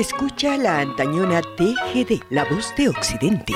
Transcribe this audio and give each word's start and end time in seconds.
Escucha 0.00 0.56
la 0.56 0.80
antañona 0.80 1.42
TGD, 1.42 2.22
la 2.30 2.44
voz 2.44 2.74
de 2.74 2.88
Occidente. 2.88 3.52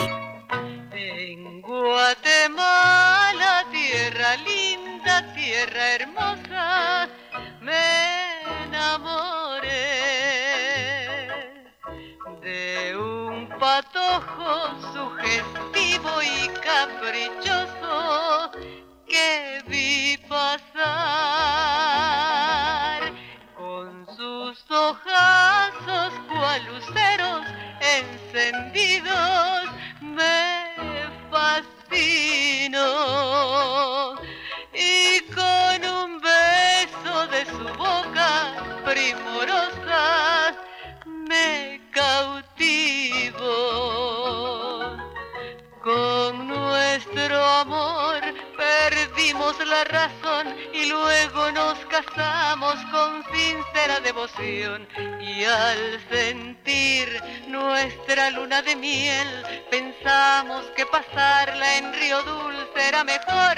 Y 54.46 55.44
al 55.44 56.00
sentir 56.10 57.08
nuestra 57.48 58.30
luna 58.30 58.60
de 58.60 58.76
miel, 58.76 59.28
pensamos 59.70 60.64
que 60.76 60.84
pasarla 60.86 61.78
en 61.78 61.92
Río 61.94 62.22
Dulce 62.24 62.88
era 62.88 63.04
mejor. 63.04 63.56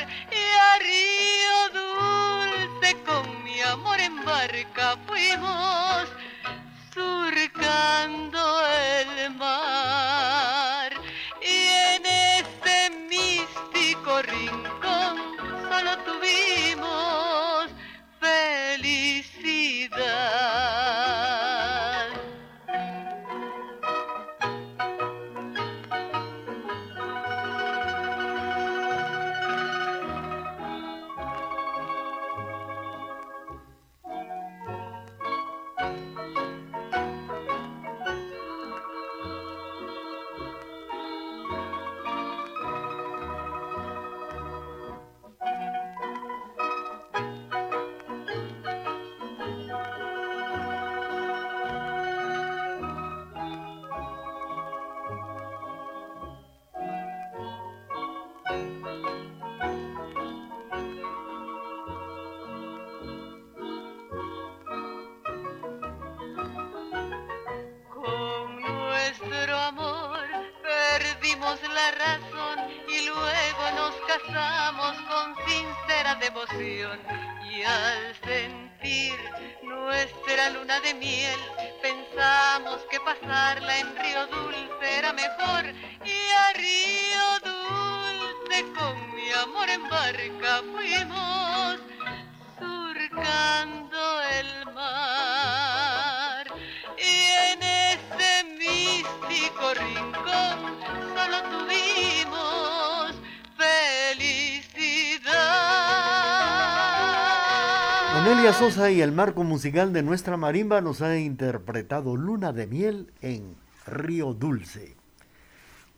Onelia 108.26 108.52
Sosa 108.52 108.90
y 108.90 109.02
el 109.02 109.12
marco 109.12 109.44
musical 109.44 109.92
de 109.92 110.02
nuestra 110.02 110.36
marimba 110.36 110.80
nos 110.80 111.00
ha 111.00 111.16
interpretado 111.16 112.16
Luna 112.16 112.52
de 112.52 112.66
Miel 112.66 113.12
en 113.22 113.54
Río 113.86 114.34
Dulce. 114.34 114.96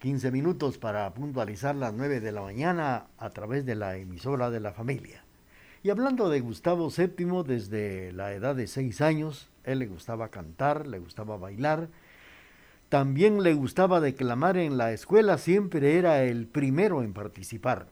15 0.00 0.30
minutos 0.30 0.76
para 0.76 1.08
puntualizar 1.14 1.74
las 1.74 1.94
9 1.94 2.20
de 2.20 2.30
la 2.30 2.42
mañana 2.42 3.06
a 3.16 3.30
través 3.30 3.64
de 3.64 3.76
la 3.76 3.96
emisora 3.96 4.50
de 4.50 4.60
la 4.60 4.74
familia. 4.74 5.24
Y 5.82 5.88
hablando 5.88 6.28
de 6.28 6.40
Gustavo 6.40 6.90
VII, 6.94 7.44
desde 7.46 8.12
la 8.12 8.34
edad 8.34 8.54
de 8.54 8.66
6 8.66 9.00
años, 9.00 9.48
él 9.64 9.78
le 9.78 9.86
gustaba 9.86 10.28
cantar, 10.28 10.86
le 10.86 10.98
gustaba 10.98 11.38
bailar, 11.38 11.88
también 12.90 13.42
le 13.42 13.54
gustaba 13.54 14.02
declamar 14.02 14.58
en 14.58 14.76
la 14.76 14.92
escuela, 14.92 15.38
siempre 15.38 15.96
era 15.96 16.22
el 16.24 16.46
primero 16.46 17.02
en 17.02 17.14
participar. 17.14 17.86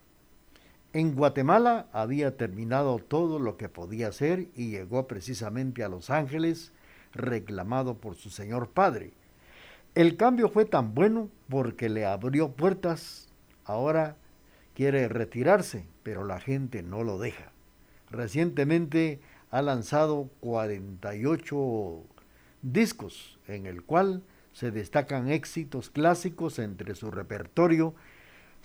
En 0.96 1.14
Guatemala 1.14 1.90
había 1.92 2.38
terminado 2.38 2.98
todo 2.98 3.38
lo 3.38 3.58
que 3.58 3.68
podía 3.68 4.08
hacer 4.08 4.48
y 4.54 4.70
llegó 4.70 5.06
precisamente 5.06 5.84
a 5.84 5.90
Los 5.90 6.08
Ángeles 6.08 6.72
reclamado 7.12 7.98
por 7.98 8.14
su 8.14 8.30
señor 8.30 8.70
padre. 8.70 9.12
El 9.94 10.16
cambio 10.16 10.48
fue 10.48 10.64
tan 10.64 10.94
bueno 10.94 11.28
porque 11.50 11.90
le 11.90 12.06
abrió 12.06 12.52
puertas. 12.52 13.28
Ahora 13.66 14.16
quiere 14.72 15.06
retirarse, 15.08 15.86
pero 16.02 16.24
la 16.24 16.40
gente 16.40 16.82
no 16.82 17.04
lo 17.04 17.18
deja. 17.18 17.52
Recientemente 18.10 19.20
ha 19.50 19.60
lanzado 19.60 20.30
48 20.40 22.04
discos 22.62 23.38
en 23.48 23.66
el 23.66 23.82
cual 23.82 24.22
se 24.54 24.70
destacan 24.70 25.28
éxitos 25.28 25.90
clásicos 25.90 26.58
entre 26.58 26.94
su 26.94 27.10
repertorio. 27.10 27.94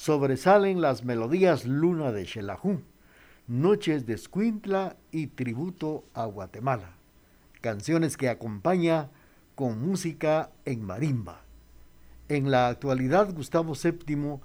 Sobresalen 0.01 0.81
las 0.81 1.05
melodías 1.05 1.65
Luna 1.65 2.11
de 2.11 2.25
Xelajú, 2.25 2.81
Noches 3.45 4.07
de 4.07 4.15
Escuintla 4.15 4.97
y 5.11 5.27
Tributo 5.27 6.05
a 6.15 6.25
Guatemala. 6.25 6.95
Canciones 7.61 8.17
que 8.17 8.27
acompaña 8.27 9.11
con 9.53 9.79
música 9.79 10.49
en 10.65 10.83
marimba. 10.83 11.43
En 12.29 12.49
la 12.49 12.67
actualidad, 12.67 13.31
Gustavo 13.31 13.73
VII 13.75 14.39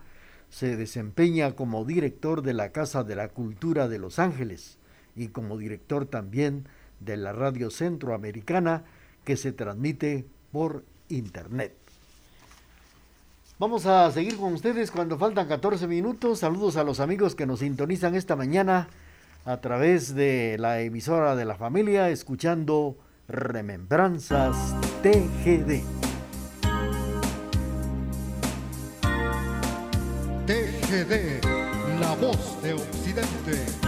se 0.50 0.76
desempeña 0.76 1.52
como 1.52 1.86
director 1.86 2.42
de 2.42 2.52
la 2.52 2.70
Casa 2.70 3.02
de 3.02 3.16
la 3.16 3.28
Cultura 3.28 3.88
de 3.88 3.98
Los 3.98 4.18
Ángeles 4.18 4.76
y 5.14 5.28
como 5.28 5.56
director 5.56 6.04
también 6.04 6.68
de 7.00 7.16
la 7.16 7.32
Radio 7.32 7.70
Centroamericana 7.70 8.84
que 9.24 9.38
se 9.38 9.52
transmite 9.52 10.26
por 10.52 10.84
Internet. 11.08 11.85
Vamos 13.58 13.86
a 13.86 14.10
seguir 14.10 14.36
con 14.36 14.52
ustedes 14.52 14.90
cuando 14.90 15.16
faltan 15.16 15.48
14 15.48 15.86
minutos. 15.86 16.40
Saludos 16.40 16.76
a 16.76 16.84
los 16.84 17.00
amigos 17.00 17.34
que 17.34 17.46
nos 17.46 17.60
sintonizan 17.60 18.14
esta 18.14 18.36
mañana 18.36 18.88
a 19.46 19.62
través 19.62 20.14
de 20.14 20.56
la 20.58 20.80
emisora 20.80 21.34
de 21.36 21.46
la 21.46 21.54
familia, 21.54 22.10
escuchando 22.10 22.98
Remembranzas 23.28 24.76
TGD. 25.02 25.82
TGD, 30.46 31.44
la 31.98 32.14
voz 32.20 32.62
de 32.62 32.74
Occidente. 32.74 33.85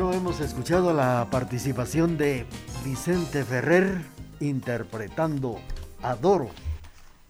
Bueno, 0.00 0.16
hemos 0.16 0.40
escuchado 0.40 0.94
la 0.94 1.28
participación 1.30 2.16
de 2.16 2.46
Vicente 2.82 3.44
Ferrer 3.44 4.00
interpretando 4.40 5.60
Adoro 6.00 6.48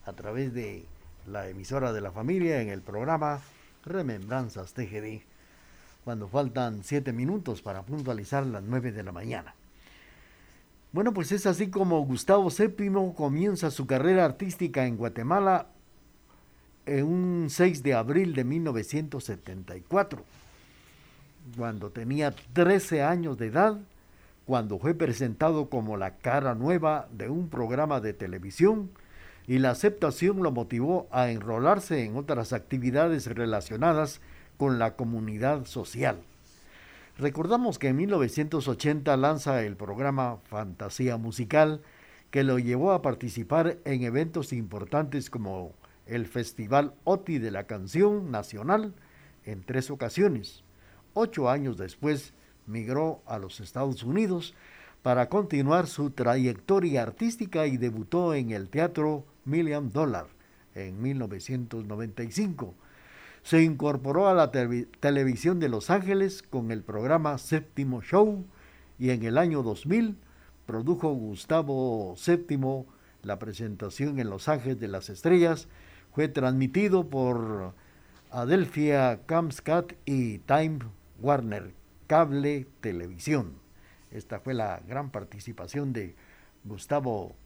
a 0.07 0.13
través 0.13 0.55
de 0.55 0.85
la 1.27 1.49
emisora 1.49 1.93
de 1.93 2.01
la 2.01 2.13
familia 2.13 2.63
en 2.63 2.69
el 2.69 2.81
programa 2.81 3.41
Remembranzas 3.85 4.73
TGD, 4.73 5.23
cuando 6.05 6.29
faltan 6.29 6.85
siete 6.85 7.13
minutos 7.13 7.61
para 7.61 7.83
puntualizar 7.83 8.47
las 8.47 8.63
nueve 8.63 8.93
de 8.93 9.03
la 9.03 9.11
mañana. 9.11 9.53
Bueno, 10.93 11.13
pues 11.13 11.33
es 11.33 11.47
así 11.47 11.71
como 11.71 12.05
Gustavo 12.05 12.51
VII 12.57 13.15
comienza 13.17 13.73
su 13.73 13.89
carrera 13.89 14.25
artística 14.25 14.87
en 14.87 14.97
Guatemala 14.97 15.67
en 16.87 17.05
un 17.05 17.47
6 17.51 17.83
de 17.83 17.95
abril 17.95 18.33
de 18.33 18.45
1974 18.45 20.25
cuando 21.57 21.91
tenía 21.91 22.35
13 22.53 23.03
años 23.03 23.39
de 23.39 23.47
edad, 23.47 23.79
cuando 24.47 24.79
fue 24.79 24.95
presentado 24.95 25.71
como 25.71 25.97
la 25.97 26.17
cara 26.17 26.55
nueva 26.55 27.09
de 27.13 27.29
un 27.29 27.49
programa 27.49 28.01
de 28.01 28.13
televisión 28.13 28.91
y 29.47 29.59
la 29.59 29.71
aceptación 29.71 30.43
lo 30.43 30.51
motivó 30.51 31.09
a 31.11 31.31
enrolarse 31.31 32.05
en 32.05 32.17
otras 32.17 32.53
actividades 32.53 33.27
relacionadas 33.27 34.21
con 34.57 34.79
la 34.79 34.97
comunidad 34.97 35.67
social. 35.67 36.21
Recordamos 37.19 37.79
que 37.79 37.89
en 37.89 37.97
1980 37.97 39.17
lanza 39.17 39.63
el 39.63 39.77
programa 39.77 40.39
Fantasía 40.45 41.17
Musical, 41.17 41.83
que 42.31 42.45
lo 42.45 42.59
llevó 42.59 42.93
a 42.93 43.03
participar 43.03 43.79
en 43.85 44.03
eventos 44.05 44.53
importantes 44.53 45.31
como 45.31 45.73
el 46.07 46.27
Festival 46.27 46.95
OTI 47.05 47.39
de 47.39 47.51
la 47.51 47.65
Canción 47.65 48.31
Nacional 48.31 48.95
en 49.45 49.63
tres 49.63 49.91
ocasiones. 49.91 50.65
Ocho 51.15 51.51
años 51.51 51.77
después 51.77 52.33
migró 52.67 53.23
a 53.27 53.39
los 53.39 53.61
Estados 53.61 54.03
Unidos 54.05 54.55
para 55.03 55.29
continuar 55.29 55.87
su 55.87 56.11
trayectoria 56.11 57.03
artística 57.03 57.67
y 57.67 57.77
debutó 57.77 58.35
en 58.35 58.51
el 58.51 58.69
Teatro 58.69 59.25
Million 59.45 59.91
Dollar 59.91 60.27
en 60.75 61.03
1995. 61.03 62.75
Se 63.43 63.63
incorporó 63.63 64.29
a 64.29 64.35
la 64.35 64.51
televisión 64.53 65.59
de 65.59 65.69
Los 65.69 65.91
Ángeles 65.91 66.43
con 66.43 66.71
el 66.71 66.83
programa 66.83 67.39
Séptimo 67.39 68.03
Show 68.03 68.45
y 68.99 69.11
en 69.11 69.25
el 69.25 69.39
año 69.39 69.63
2000 69.63 70.17
produjo 70.67 71.13
Gustavo 71.13 72.15
VII 72.15 72.85
la 73.23 73.39
presentación 73.39 74.19
en 74.21 74.31
Los 74.31 74.49
Ángeles 74.49 74.79
de 74.79 74.89
las 74.89 75.09
Estrellas. 75.09 75.69
Fue 76.15 76.29
transmitido 76.29 77.09
por 77.09 77.75
Adelphia 78.31 79.21
Camscat 79.27 79.95
y 80.05 80.39
Time 80.39 80.81
Warner 81.21 81.75
Cable 82.07 82.67
Televisión. 82.81 83.55
Esta 84.11 84.41
fue 84.41 84.55
la 84.55 84.81
gran 84.87 85.11
participación 85.11 85.93
de 85.93 86.15
Gustavo 86.65 87.37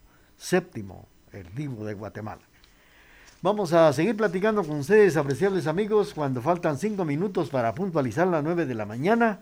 VII, 0.50 0.84
el 1.32 1.54
divo 1.54 1.84
de 1.84 1.94
Guatemala. 1.94 2.42
Vamos 3.42 3.74
a 3.74 3.92
seguir 3.92 4.16
platicando 4.16 4.64
con 4.64 4.78
ustedes, 4.78 5.18
apreciables 5.18 5.66
amigos, 5.66 6.14
cuando 6.14 6.40
faltan 6.40 6.78
cinco 6.78 7.04
minutos 7.04 7.50
para 7.50 7.74
puntualizar 7.74 8.26
las 8.26 8.42
nueve 8.42 8.64
de 8.64 8.74
la 8.74 8.86
mañana 8.86 9.40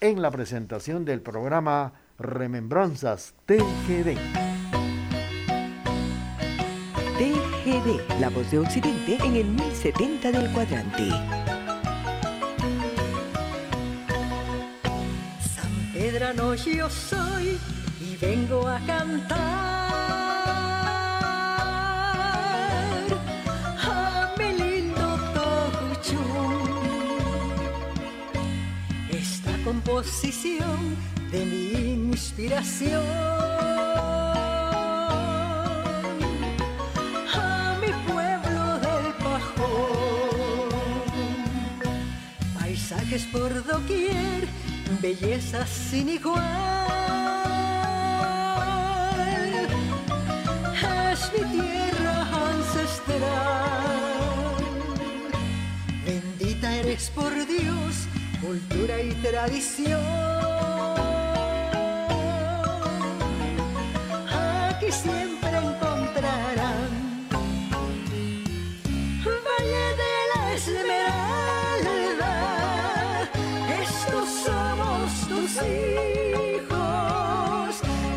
en 0.00 0.20
la 0.20 0.30
presentación 0.30 1.06
del 1.06 1.22
programa 1.22 1.94
Remembranzas 2.18 3.34
TGD. 3.46 4.18
TGD, 7.16 8.20
la 8.20 8.28
voz 8.28 8.50
de 8.50 8.58
Occidente 8.58 9.16
en 9.24 9.36
el 9.36 9.46
1070 9.46 10.32
del 10.32 10.52
cuadrante. 10.52 11.39
Yo 16.20 16.90
soy 16.90 17.58
y 17.98 18.16
vengo 18.20 18.68
a 18.68 18.78
cantar 18.80 19.30
a 23.78 24.34
mi 24.36 24.52
lindo 24.52 25.18
Tocuchú. 25.32 26.20
Esta 29.08 29.56
composición 29.64 30.94
de 31.32 31.46
mi 31.46 32.10
inspiración. 32.10 33.02
a 37.34 37.78
mi 37.80 37.92
pueblo 38.12 38.78
del 38.78 39.14
Pajón. 39.24 40.68
Paisajes 42.58 43.24
por 43.32 43.64
doquier 43.64 44.69
belleza 45.00 45.66
sin 45.66 46.08
igual. 46.08 46.40
Es 51.12 51.32
mi 51.32 51.60
tierra 51.60 52.26
ancestral. 52.50 53.90
Bendita 56.04 56.74
eres 56.76 57.10
por 57.10 57.32
Dios, 57.46 58.06
cultura 58.40 59.00
y 59.02 59.12
tradición. 59.22 60.79
Hijos 75.62 76.70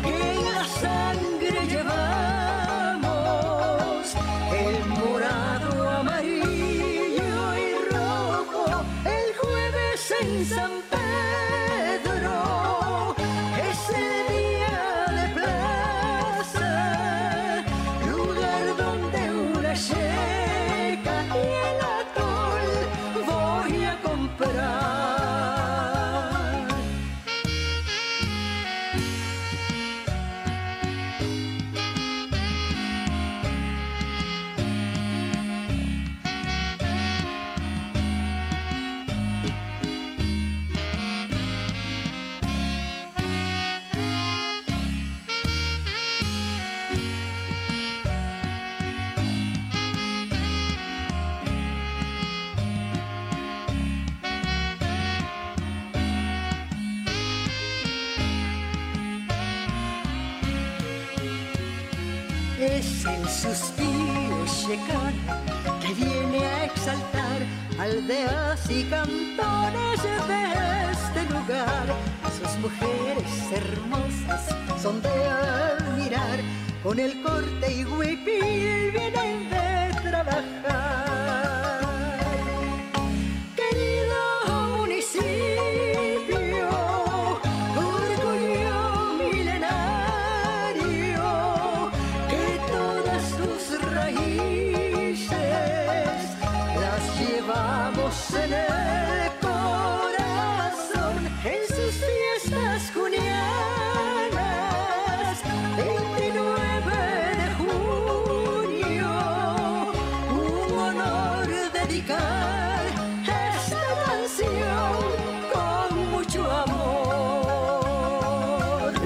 que 0.02 0.14
en 0.32 0.44
la 0.52 0.64
sangre 0.82 1.58
llevamos 1.66 3.04
el 4.52 4.76
morado, 4.86 5.88
amarillo 5.90 7.42
y 7.56 7.66
rojo. 7.92 8.62
El 9.04 9.26
jueves 9.36 10.00
en 10.20 10.30
San 10.46 10.83
El 63.06 63.28
suspiro 63.28 64.46
checano 64.46 65.78
que 65.80 65.92
viene 65.92 66.46
a 66.46 66.64
exaltar 66.64 67.46
aldeas 67.78 68.70
y 68.70 68.84
cantones 68.84 70.02
de 70.02 70.90
este 70.90 71.32
lugar. 71.32 71.86
Sus 72.38 72.58
mujeres 72.60 73.52
hermosas 73.52 74.56
son 74.80 75.02
de 75.02 75.08
admirar, 75.08 76.40
con 76.82 76.98
el 76.98 77.22
corte 77.22 77.72
y 77.72 77.84
huipil 77.84 78.90
vienen 78.92 79.50
de 79.50 80.00
trabajar. 80.00 81.13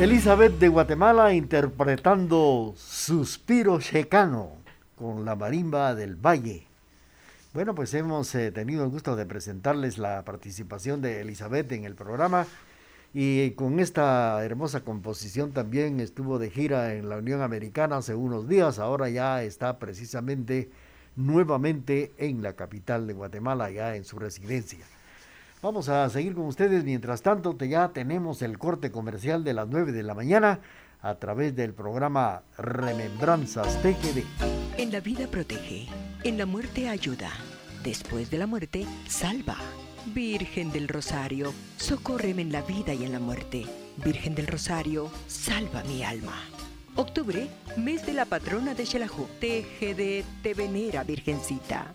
Elizabeth 0.00 0.61
de 0.61 0.69
Guatemala 0.69 1.35
interpretando 1.35 2.73
Suspiro 2.76 3.81
Checano 3.81 4.52
con 4.95 5.25
la 5.25 5.35
marimba 5.35 5.97
del 5.97 6.14
Valle. 6.14 6.69
Bueno, 7.52 7.75
pues 7.75 7.93
hemos 7.95 8.33
eh, 8.37 8.52
tenido 8.52 8.85
el 8.85 8.90
gusto 8.90 9.17
de 9.17 9.26
presentarles 9.26 9.99
la 9.99 10.25
participación 10.25 11.02
de 11.02 11.23
Elizabeth 11.23 11.73
en 11.73 11.85
el 11.85 11.97
programa 11.97 12.47
y 13.12 13.50
con 13.52 13.81
esta 13.81 14.40
hermosa 14.45 14.83
composición 14.83 15.50
también 15.50 15.99
estuvo 15.99 16.38
de 16.38 16.50
gira 16.50 16.95
en 16.95 17.09
la 17.09 17.17
Unión 17.17 17.43
Americana 17.43 17.97
hace 17.97 18.14
unos 18.14 18.49
días, 18.49 18.78
ahora 18.78 19.09
ya 19.09 19.43
está 19.43 19.81
precisamente 19.81 20.71
nuevamente 21.17 22.12
en 22.19 22.40
la 22.45 22.52
capital 22.52 23.09
de 23.09 23.14
Guatemala, 23.14 23.69
ya 23.73 23.97
en 23.97 24.05
su 24.05 24.17
residencia. 24.21 24.87
Vamos 25.60 25.88
a 25.88 26.08
seguir 26.08 26.34
con 26.34 26.46
ustedes. 26.46 26.84
Mientras 26.84 27.22
tanto, 27.22 27.56
ya 27.58 27.88
tenemos 27.88 28.42
el 28.42 28.58
corte 28.58 28.92
comercial 28.92 29.42
de 29.42 29.54
las 29.54 29.66
9 29.66 29.90
de 29.90 30.04
la 30.04 30.14
mañana 30.14 30.60
a 31.02 31.16
través 31.16 31.56
del 31.56 31.74
programa 31.74 32.42
Remembranzas 32.56 33.80
TGD. 33.82 34.22
En 34.76 34.92
la 34.92 35.00
vida 35.00 35.26
protege, 35.26 35.88
en 36.22 36.38
la 36.38 36.46
muerte 36.46 36.88
ayuda, 36.88 37.30
después 37.82 38.30
de 38.30 38.38
la 38.38 38.46
muerte 38.46 38.86
salva. 39.08 39.56
Virgen 40.14 40.70
del 40.70 40.86
Rosario, 40.86 41.52
socórreme 41.76 42.42
en 42.42 42.52
la 42.52 42.62
vida 42.62 42.94
y 42.94 43.04
en 43.04 43.12
la 43.12 43.18
muerte. 43.18 43.66
Virgen 44.04 44.36
del 44.36 44.46
Rosario, 44.46 45.10
salva 45.26 45.82
mi 45.84 46.04
alma. 46.04 46.40
Octubre, 46.94 47.48
mes 47.76 48.06
de 48.06 48.12
la 48.12 48.24
patrona 48.24 48.74
de 48.74 48.86
Xelajú. 48.86 49.26
TGD 49.40 50.24
te 50.42 50.54
venera, 50.54 51.02
Virgencita. 51.02 51.94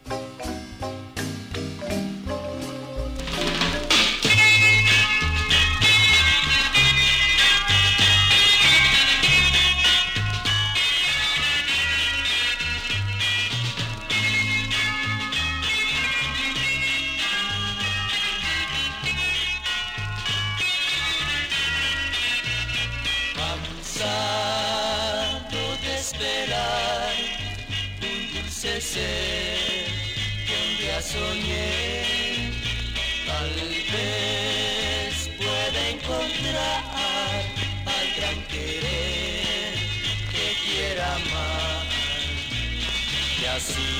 Que 28.92 30.54
un 30.62 30.78
día 30.78 31.02
soñé, 31.02 32.52
tal 33.25 33.50
vez 33.92 35.30
pueda 35.38 35.90
encontrar 35.90 36.84
al 37.86 38.08
gran 38.18 38.40
querer 38.48 39.74
que 40.32 40.46
quiera 40.66 41.16
amar. 41.16 41.86
Y 43.42 43.46
así 43.46 43.94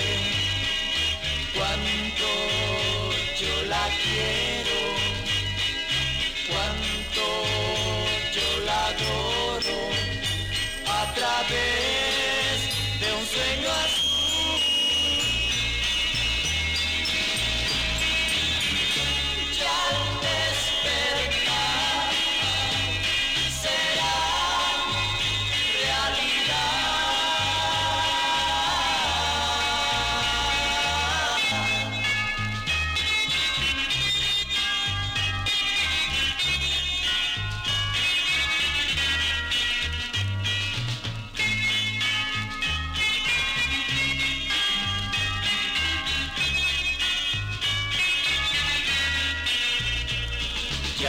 cuánto 1.55 2.29
yo 3.41 3.55
la 3.69 3.85
quiero, 4.03 4.79
cuánto 6.49 7.94
a 10.87 11.13
través 11.15 12.14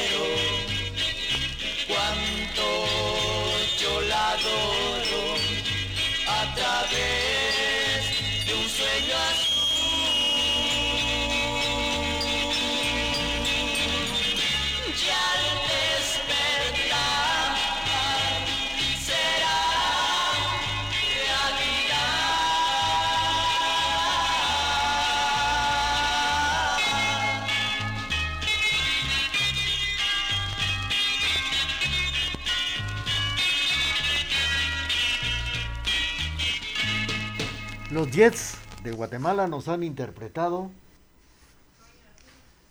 Los 37.98 38.12
Jets 38.12 38.60
de 38.84 38.92
Guatemala 38.92 39.48
nos 39.48 39.68
han 39.68 39.82
interpretado 39.82 40.70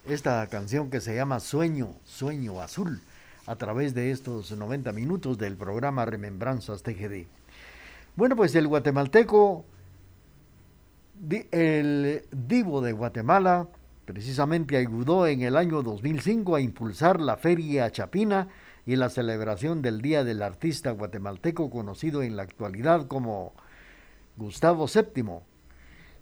esta 0.07 0.47
canción 0.47 0.89
que 0.89 1.01
se 1.01 1.17
llama 1.17 1.41
Sueño, 1.41 1.97
Sueño 2.05 2.61
Azul, 2.61 3.01
a 3.45 3.57
través 3.57 3.93
de 3.93 4.13
estos 4.13 4.53
90 4.53 4.93
minutos 4.93 5.37
del 5.37 5.57
programa 5.57 6.05
Remembranzas 6.05 6.85
TGD. 6.85 7.27
Bueno, 8.15 8.37
pues 8.37 8.55
el 8.55 8.69
guatemalteco, 8.69 9.65
el 11.51 12.23
divo 12.31 12.81
de 12.81 12.93
Guatemala, 12.93 13.67
precisamente 14.05 14.77
ayudó 14.77 15.27
en 15.27 15.43
el 15.43 15.57
año 15.57 15.83
2005 15.83 16.55
a 16.55 16.61
impulsar 16.61 17.21
la 17.21 17.37
Feria 17.37 17.91
Chapina 17.91 18.47
y 18.87 18.95
la 18.95 19.09
celebración 19.09 19.83
del 19.83 20.03
Día 20.03 20.23
del 20.23 20.41
Artista 20.41 20.93
Guatemalteco, 20.93 21.69
conocido 21.69 22.23
en 22.23 22.37
la 22.37 22.45
actualidad 22.45 23.09
como 23.09 23.55
Gustavo 24.37 24.87
VII. 24.87 25.41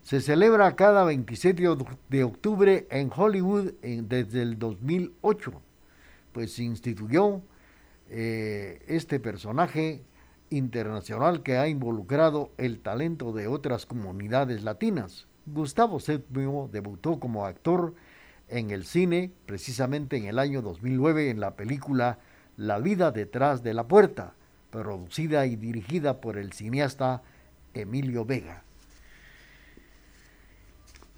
Se 0.03 0.21
celebra 0.21 0.77
cada 0.77 1.05
27 1.05 1.63
de 2.11 2.25
octubre 2.25 2.87
en 2.91 3.11
Hollywood 3.15 3.73
desde 3.83 4.43
el 4.43 4.59
2008, 4.59 5.53
pues 6.33 6.53
se 6.55 6.63
instituyó 6.63 7.41
eh, 8.11 8.83
este 8.87 9.19
personaje 9.19 10.03
internacional 10.51 11.43
que 11.43 11.57
ha 11.57 11.69
involucrado 11.69 12.51
el 12.59 12.81
talento 12.81 13.33
de 13.33 13.49
otras 13.49 13.87
comunidades 13.87 14.63
latinas. 14.63 15.27
Gustavo 15.47 15.99
VII 15.99 16.71
debutó 16.71 17.19
como 17.19 17.47
actor 17.47 17.95
en 18.49 18.71
el 18.71 18.85
cine 18.85 19.33
precisamente 19.47 20.17
en 20.17 20.27
el 20.27 20.39
año 20.39 20.63
2009 20.63 21.31
en 21.31 21.41
la 21.41 21.57
película 21.57 22.19
La 22.57 22.79
vida 22.79 23.11
detrás 23.11 23.63
de 23.63 23.75
la 23.75 23.89
puerta, 23.89 24.35
producida 24.71 25.47
y 25.47 25.57
dirigida 25.57 26.21
por 26.21 26.39
el 26.39 26.53
cineasta 26.53 27.23
Emilio 27.75 28.25
Vega. 28.25 28.63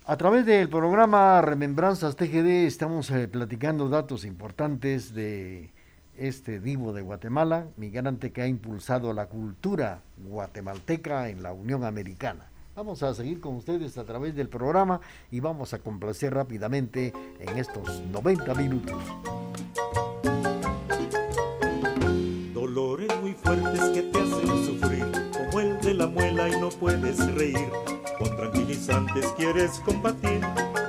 A 0.04 0.16
través 0.16 0.46
del 0.46 0.68
programa 0.68 1.40
Remembranzas 1.40 2.14
TGD 2.16 2.66
estamos 2.66 3.10
eh, 3.10 3.26
platicando 3.26 3.88
datos 3.88 4.24
importantes 4.24 5.14
de 5.14 5.70
este 6.16 6.60
divo 6.60 6.92
de 6.92 7.02
Guatemala, 7.02 7.66
migrante 7.76 8.32
que 8.32 8.42
ha 8.42 8.46
impulsado 8.46 9.12
la 9.12 9.26
cultura 9.26 10.02
guatemalteca 10.16 11.28
en 11.28 11.42
la 11.42 11.52
Unión 11.52 11.84
Americana. 11.84 12.50
Vamos 12.76 13.02
a 13.02 13.14
seguir 13.14 13.40
con 13.40 13.56
ustedes 13.56 13.98
a 13.98 14.04
través 14.04 14.36
del 14.36 14.48
programa 14.48 15.00
y 15.30 15.40
vamos 15.40 15.74
a 15.74 15.78
complacer 15.78 16.34
rápidamente 16.34 17.12
en 17.40 17.58
estos 17.58 18.02
90 18.12 18.54
minutos. 18.54 19.02
Reír. 27.34 27.70
Con 28.18 28.36
tranquilizantes 28.36 29.26
quieres 29.36 29.80
combatir 29.84 30.40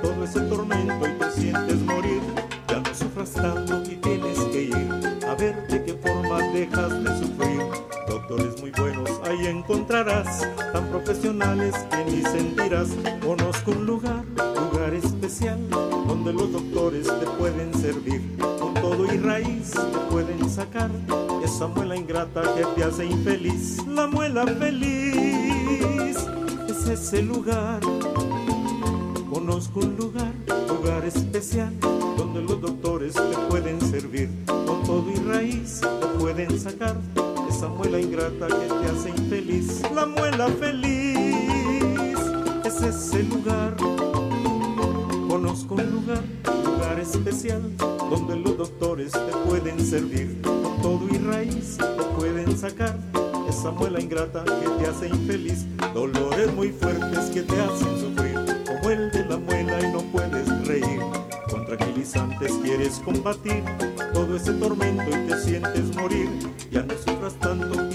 todo 0.02 0.24
ese 0.24 0.40
tormento 0.42 1.06
y 1.06 1.12
te 1.18 1.30
sientes 1.30 1.76
morir. 1.82 2.20
Ya 2.68 2.80
no 2.80 2.94
sufras 2.94 3.32
tanto 3.32 3.82
y 3.90 3.96
tienes 3.96 4.38
que 4.38 4.62
ir 4.64 5.18
a 5.26 5.34
ver 5.34 5.68
hace 6.74 7.18
sufrir. 7.18 7.62
Doctores 8.08 8.60
muy 8.60 8.70
buenos 8.72 9.10
ahí 9.24 9.46
encontrarás, 9.46 10.46
tan 10.72 10.86
profesionales 10.88 11.74
que 11.90 12.04
ni 12.04 12.22
sentirás. 12.22 12.88
Conozco 13.24 13.72
un 13.72 13.86
lugar, 13.86 14.24
lugar 14.70 14.94
especial, 14.94 15.58
donde 15.70 16.32
los 16.32 16.52
doctores 16.52 17.06
te 17.06 17.26
pueden 17.38 17.74
servir. 17.74 18.22
Todo 18.88 19.04
y 19.12 19.18
raíz 19.18 19.72
pueden 20.10 20.48
sacar 20.48 20.90
esa 21.44 21.66
muela 21.66 21.94
ingrata 21.94 22.40
que 22.54 22.64
te 22.74 22.84
hace 22.84 23.04
infeliz. 23.04 23.86
La 23.86 24.06
muela 24.06 24.46
feliz 24.46 26.16
es 26.66 26.88
ese 26.88 27.20
lugar. 27.20 27.80
Conozco 29.30 29.80
un 29.80 29.94
lugar, 29.98 30.32
lugar 30.68 31.04
especial, 31.04 31.78
donde 32.16 32.40
los 32.40 32.62
doctores 32.62 33.12
te 33.12 33.36
pueden 33.50 33.78
servir. 33.78 34.30
Con 34.46 34.82
todo 34.84 35.04
y 35.14 35.16
raíz 35.16 35.82
te 35.82 36.06
pueden 36.18 36.58
sacar 36.58 36.96
esa 37.50 37.68
muela 37.68 38.00
ingrata 38.00 38.46
que 38.46 38.54
te 38.54 38.86
hace 38.90 39.10
infeliz. 39.10 39.82
La 39.94 40.06
muela 40.06 40.48
feliz 40.58 42.16
es 42.64 42.80
ese 42.80 43.22
lugar. 43.24 43.76
Conozco 45.28 45.74
un 45.74 45.90
lugar, 45.90 46.22
lugar 46.64 46.98
especial, 46.98 47.60
donde 48.08 48.36
los 48.36 48.56
doctores 48.56 49.12
te 49.12 49.32
pueden 49.48 49.84
servir. 49.84 50.40
Con 50.42 50.82
todo 50.82 51.08
y 51.12 51.18
raíz 51.18 51.76
te 51.76 52.04
pueden 52.16 52.56
sacar 52.56 52.98
esa 53.48 53.70
muela 53.70 54.00
ingrata 54.00 54.44
que 54.44 54.68
te 54.78 54.90
hace 54.90 55.08
infeliz. 55.08 55.66
Dolores 55.94 56.52
muy 56.54 56.70
fuertes 56.70 57.30
que 57.30 57.42
te 57.42 57.60
hacen 57.60 57.98
sufrir, 57.98 58.38
como 58.66 58.90
el 58.90 59.10
de 59.10 59.24
la 59.24 59.36
muela 59.36 59.80
y 59.80 59.92
no 59.92 60.00
puedes 60.12 60.66
reír. 60.66 61.00
Con 61.50 61.66
tranquilizantes 61.66 62.52
quieres 62.62 63.00
combatir 63.04 63.64
todo 64.12 64.36
ese 64.36 64.52
tormento 64.54 65.08
y 65.08 65.28
te 65.28 65.38
sientes 65.40 65.96
morir. 65.96 66.28
Ya 66.70 66.82
no 66.82 66.94
sufras 66.94 67.34
tanto 67.40 67.87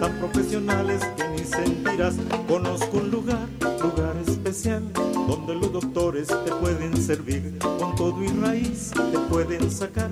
tan 0.00 0.12
profesionales 0.18 1.02
que 1.16 1.28
ni 1.28 1.44
sentirás. 1.44 2.16
Conozco 2.48 2.98
un 2.98 3.10
lugar, 3.10 3.48
lugar 3.80 4.16
especial, 4.26 4.82
donde 4.92 5.54
los 5.54 5.72
doctores 5.72 6.28
te 6.28 6.52
pueden 6.52 6.96
servir. 6.96 7.58
Con 7.58 7.94
todo 7.96 8.22
y 8.22 8.28
raíz 8.28 8.90
te 8.90 9.18
pueden 9.30 9.70
sacar 9.70 10.10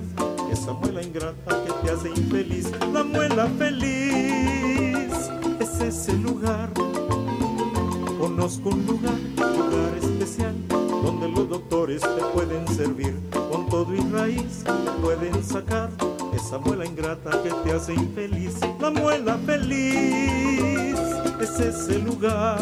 esa 0.51 0.73
muela 0.73 1.01
ingrata 1.01 1.63
que 1.65 1.73
te 1.83 1.91
hace 1.91 2.09
infeliz. 2.09 2.71
La 2.93 3.03
muela 3.03 3.47
feliz 3.57 5.11
es 5.59 5.79
ese 5.81 6.13
lugar. 6.13 6.69
Conozco 8.19 8.69
un 8.69 8.85
lugar, 8.85 9.19
lugar 9.37 9.97
especial, 10.01 10.55
donde 10.67 11.29
los 11.29 11.49
doctores 11.49 12.01
te 12.01 12.23
pueden 12.33 12.67
servir. 12.67 13.15
Con 13.51 13.69
todo 13.69 13.93
y 13.93 13.99
raíz 14.11 14.63
te 14.63 14.91
pueden 15.01 15.43
sacar 15.43 15.89
esa 16.37 16.59
muela 16.59 16.85
ingrata 16.85 17.31
que 17.41 17.49
te 17.49 17.71
hace 17.73 17.93
infeliz. 17.93 18.59
La 18.79 18.91
muela 18.91 19.37
feliz 19.45 20.95
es 21.41 21.59
ese 21.59 21.99
lugar. 21.99 22.59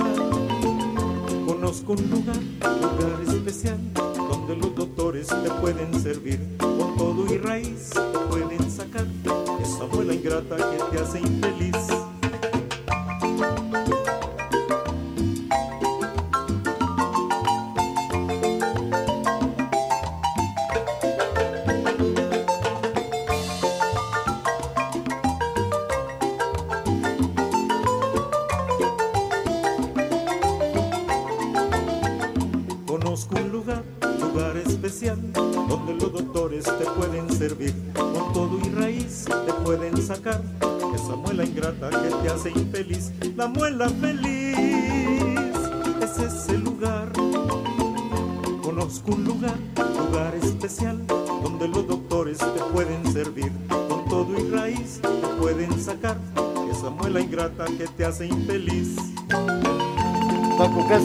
Conozco 1.45 1.93
un 1.93 2.09
lugar, 2.09 2.41
lugar 2.81 3.21
especial, 3.27 3.77
donde 3.93 4.55
los 4.55 4.75
doctores 4.75 5.27
te 5.27 5.49
pueden 5.61 5.93
servir. 6.01 6.39
Con 6.57 6.95
todo 6.97 7.33
y 7.33 7.37
raíz 7.37 7.91
pueden 8.29 8.71
sacar 8.71 9.05
esa 9.61 9.85
muela 9.91 10.13
ingrata 10.13 10.55
que 10.55 10.77
te 10.91 11.03
hace 11.03 11.19
infeliz. 11.19 11.84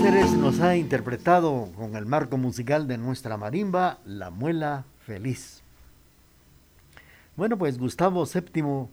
Nos 0.00 0.60
ha 0.60 0.76
interpretado 0.76 1.68
con 1.76 1.94
el 1.94 2.06
marco 2.06 2.38
musical 2.38 2.88
de 2.88 2.96
nuestra 2.96 3.36
marimba 3.36 3.98
La 4.06 4.30
Muela 4.30 4.86
Feliz. 5.04 5.62
Bueno, 7.36 7.58
pues 7.58 7.78
Gustavo 7.78 8.24
VII 8.24 8.88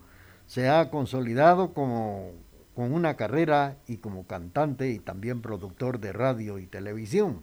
se 0.46 0.68
ha 0.68 0.90
consolidado 0.90 1.72
como, 1.72 2.32
con 2.74 2.92
una 2.92 3.14
carrera 3.14 3.78
y 3.86 3.96
como 3.96 4.26
cantante 4.26 4.90
y 4.90 4.98
también 4.98 5.40
productor 5.40 5.98
de 5.98 6.12
radio 6.12 6.58
y 6.58 6.66
televisión. 6.66 7.40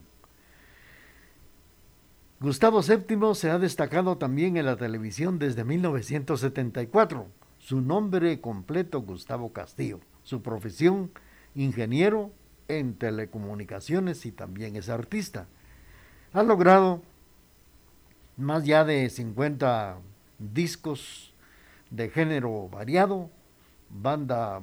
Gustavo 2.39 2.81
VII 2.81 3.33
se 3.33 3.49
ha 3.49 3.57
destacado 3.57 4.19
también 4.19 4.57
en 4.57 4.67
la 4.67 4.77
televisión 4.77 5.39
desde 5.39 5.63
1974. 5.63 7.25
Su 7.57 7.81
nombre 7.81 8.39
completo 8.39 9.01
Gustavo 9.01 9.53
Castillo. 9.53 10.01
Su 10.21 10.43
profesión 10.43 11.09
ingeniero 11.55 12.31
en 12.67 12.95
telecomunicaciones 12.95 14.25
y 14.25 14.31
también 14.31 14.75
es 14.75 14.89
artista. 14.89 15.47
Ha 16.33 16.43
logrado 16.43 17.01
más 18.37 18.65
ya 18.65 18.83
de 18.83 19.09
50 19.09 19.97
discos 20.39 21.33
de 21.89 22.09
género 22.09 22.67
variado, 22.69 23.29
banda 23.89 24.61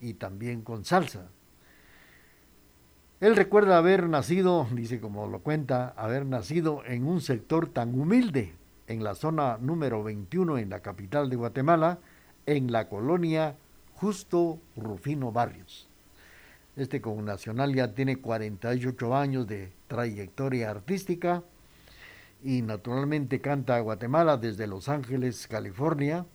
y 0.00 0.14
también 0.14 0.62
con 0.62 0.84
salsa. 0.84 1.28
Él 3.20 3.36
recuerda 3.36 3.76
haber 3.76 4.08
nacido, 4.08 4.66
dice 4.72 4.98
como 4.98 5.26
lo 5.26 5.40
cuenta, 5.40 5.88
haber 5.96 6.24
nacido 6.24 6.82
en 6.86 7.06
un 7.06 7.20
sector 7.20 7.68
tan 7.68 7.98
humilde, 7.98 8.54
en 8.86 9.04
la 9.04 9.14
zona 9.14 9.58
número 9.58 10.02
21 10.02 10.58
en 10.58 10.70
la 10.70 10.80
capital 10.80 11.28
de 11.28 11.36
Guatemala, 11.36 11.98
en 12.46 12.72
la 12.72 12.88
colonia 12.88 13.56
Justo 13.94 14.58
Rufino 14.74 15.32
Barrios. 15.32 15.89
Este 16.76 17.00
connacional 17.00 17.74
ya 17.74 17.94
tiene 17.94 18.16
48 18.16 19.16
años 19.16 19.46
de 19.46 19.72
trayectoria 19.88 20.70
artística 20.70 21.42
y 22.42 22.62
naturalmente 22.62 23.40
canta 23.40 23.76
a 23.76 23.80
Guatemala 23.80 24.36
desde 24.36 24.66
Los 24.66 24.88
Ángeles, 24.88 25.46
California, 25.48 26.26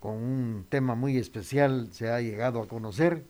con 0.00 0.16
un 0.16 0.66
tema 0.68 0.94
muy 0.94 1.16
especial 1.16 1.88
se 1.92 2.10
ha 2.10 2.20
llegado 2.20 2.60
a 2.60 2.68
conocer, 2.68 3.24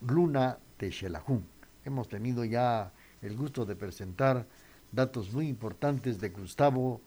Luna 0.00 0.58
de 0.78 0.92
Xelajún. 0.92 1.44
Hemos 1.84 2.08
tenido 2.08 2.44
ya 2.44 2.92
el 3.20 3.36
gusto 3.36 3.64
de 3.64 3.74
presentar 3.74 4.46
datos 4.92 5.32
muy 5.32 5.48
importantes 5.48 6.20
de 6.20 6.28
Gustavo 6.28 7.00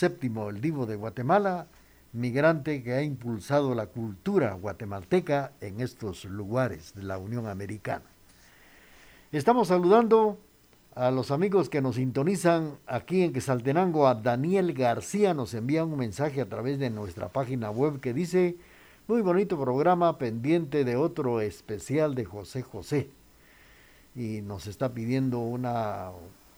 VII, 0.00 0.48
el 0.48 0.60
divo 0.60 0.86
de 0.86 0.96
Guatemala, 0.96 1.68
migrante 2.12 2.82
que 2.82 2.94
ha 2.94 3.02
impulsado 3.02 3.74
la 3.74 3.86
cultura 3.86 4.54
guatemalteca 4.54 5.52
en 5.60 5.80
estos 5.80 6.24
lugares 6.24 6.94
de 6.94 7.02
la 7.02 7.18
Unión 7.18 7.46
Americana. 7.46 8.04
Estamos 9.30 9.68
saludando 9.68 10.38
a 10.94 11.10
los 11.10 11.30
amigos 11.30 11.68
que 11.68 11.80
nos 11.80 11.96
sintonizan 11.96 12.76
aquí 12.86 13.22
en 13.22 13.32
Quesaltenango. 13.32 14.08
A 14.08 14.14
Daniel 14.14 14.72
García 14.72 15.34
nos 15.34 15.54
envía 15.54 15.84
un 15.84 15.96
mensaje 15.96 16.40
a 16.40 16.48
través 16.48 16.78
de 16.78 16.90
nuestra 16.90 17.28
página 17.28 17.70
web 17.70 18.00
que 18.00 18.14
dice, 18.14 18.56
muy 19.06 19.22
bonito 19.22 19.60
programa 19.60 20.18
pendiente 20.18 20.84
de 20.84 20.96
otro 20.96 21.40
especial 21.40 22.14
de 22.14 22.24
José 22.24 22.62
José. 22.62 23.10
Y 24.16 24.40
nos 24.40 24.66
está 24.66 24.92
pidiendo 24.92 25.38
una 25.38 26.10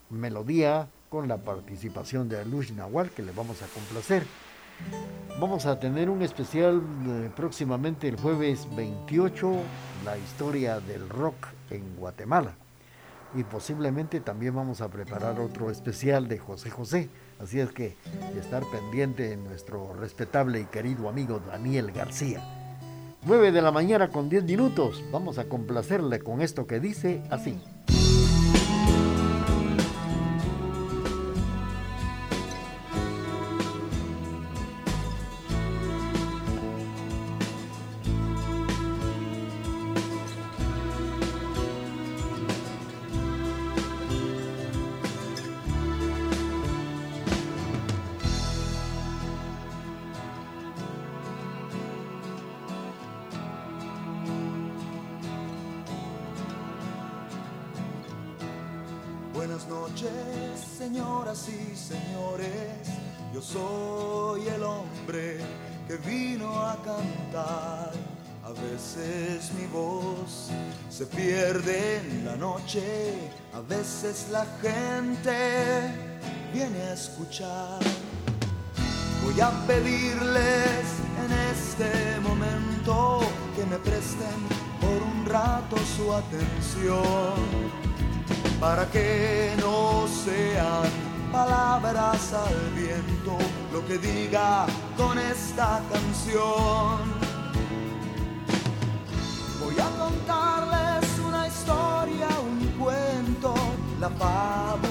melodía 0.08 0.88
con 1.10 1.28
la 1.28 1.36
participación 1.36 2.28
de 2.28 2.44
Luz 2.46 2.72
Nahual 2.72 3.10
que 3.10 3.22
le 3.22 3.32
vamos 3.32 3.60
a 3.62 3.66
complacer. 3.66 4.24
Vamos 5.40 5.64
a 5.64 5.80
tener 5.80 6.10
un 6.10 6.20
especial 6.20 6.82
eh, 7.06 7.30
próximamente 7.34 8.08
el 8.08 8.16
jueves 8.16 8.68
28, 8.76 9.52
la 10.04 10.18
historia 10.18 10.80
del 10.80 11.08
rock 11.08 11.46
en 11.70 11.96
Guatemala. 11.96 12.52
Y 13.34 13.44
posiblemente 13.44 14.20
también 14.20 14.54
vamos 14.54 14.80
a 14.80 14.88
preparar 14.88 15.40
otro 15.40 15.70
especial 15.70 16.28
de 16.28 16.38
José 16.38 16.70
José. 16.70 17.08
Así 17.40 17.58
es 17.58 17.70
que 17.70 17.96
estar 18.38 18.62
pendiente 18.70 19.32
en 19.32 19.44
nuestro 19.44 19.94
respetable 19.94 20.60
y 20.60 20.64
querido 20.64 21.08
amigo 21.08 21.40
Daniel 21.46 21.90
García. 21.92 22.42
9 23.24 23.52
de 23.52 23.62
la 23.62 23.70
mañana 23.70 24.08
con 24.08 24.28
10 24.28 24.44
minutos. 24.44 25.02
Vamos 25.10 25.38
a 25.38 25.44
complacerle 25.44 26.20
con 26.20 26.42
esto 26.42 26.66
que 26.66 26.80
dice 26.80 27.22
así. 27.30 27.58
Pedirles 79.70 80.84
en 81.22 81.30
este 81.52 82.20
momento 82.28 83.20
que 83.54 83.64
me 83.66 83.76
presten 83.76 84.38
por 84.80 84.98
un 85.12 85.24
rato 85.24 85.76
su 85.96 86.12
atención 86.12 87.36
para 88.58 88.84
que 88.90 89.54
no 89.60 90.08
sean 90.24 90.90
palabras 91.30 92.32
al 92.32 92.58
viento 92.74 93.38
lo 93.72 93.86
que 93.86 93.96
diga 93.98 94.66
con 94.96 95.16
esta 95.18 95.80
canción. 95.92 96.98
Voy 99.62 99.76
a 99.86 99.88
contarles 100.04 101.06
una 101.28 101.46
historia, 101.46 102.28
un 102.52 102.58
cuento, 102.76 103.54
la 104.00 104.10
fábula 104.10 104.89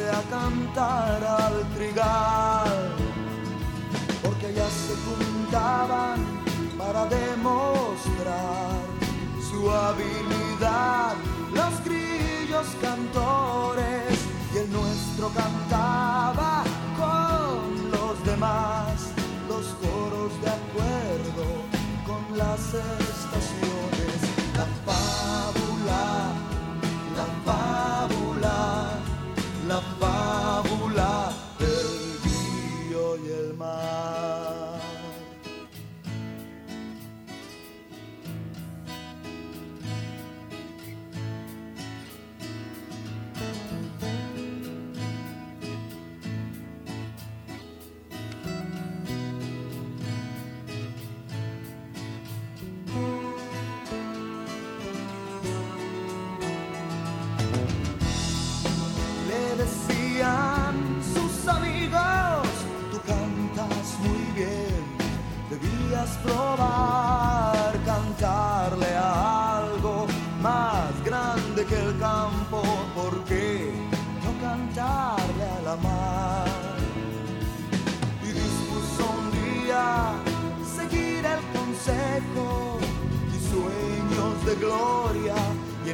a 0.00 0.22
cantar 0.30 1.22
al 1.22 1.74
trigal. 1.74 2.92
Porque 4.22 4.46
allá 4.46 4.68
se 4.68 4.94
juntaban 5.04 6.18
para 6.78 7.06
demostrar 7.06 8.80
su 9.50 9.70
habilidad 9.70 11.14
los 11.54 11.84
grillos 11.84 12.66
cantores 12.80 14.18
y 14.54 14.58
el 14.58 14.72
nuestro 14.72 15.28
cantaba 15.28 15.61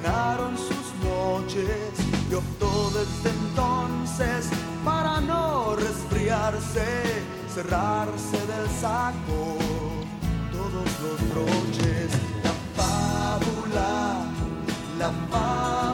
llenaron 0.01 0.57
sus 0.57 0.95
noches 1.03 1.93
y 2.31 2.35
optó 2.35 2.91
desde 2.91 3.31
entonces 3.31 4.49
para 4.85 5.21
no 5.21 5.75
resfriarse, 5.75 6.87
cerrarse 7.53 8.39
del 8.47 8.69
saco 8.81 9.57
todos 10.53 10.89
los 11.03 11.19
broches. 11.31 12.11
La 12.45 12.55
fábula, 12.81 14.25
la 14.99 15.11
fábula, 15.31 15.88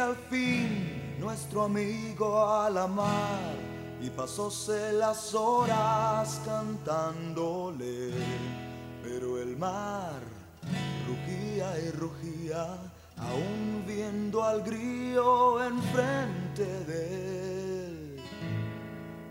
al 0.00 0.16
fin 0.16 1.16
nuestro 1.20 1.64
amigo 1.64 2.44
a 2.44 2.70
la 2.70 2.86
mar 2.86 3.54
y 4.00 4.08
pasóse 4.08 4.92
las 4.92 5.34
horas 5.34 6.40
cantándole, 6.44 8.10
pero 9.02 9.40
el 9.40 9.56
mar 9.58 10.20
rugía 11.06 11.78
y 11.80 11.90
rugía, 11.90 12.66
aún 13.18 13.84
viendo 13.86 14.42
al 14.42 14.62
grillo 14.62 15.62
enfrente 15.62 16.64
de 16.84 17.86
él. 17.86 18.22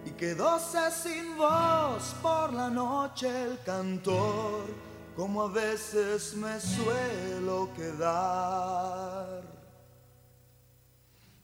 Y 0.05 0.11
quedóse 0.11 0.91
sin 0.91 1.35
voz 1.35 2.15
por 2.21 2.53
la 2.53 2.69
noche 2.69 3.27
el 3.45 3.59
cantor, 3.63 4.65
como 5.15 5.43
a 5.43 5.47
veces 5.47 6.35
me 6.35 6.59
suelo 6.59 7.69
quedar. 7.75 9.48